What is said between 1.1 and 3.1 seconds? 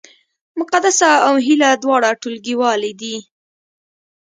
او هیله دواړه ټولګیوالې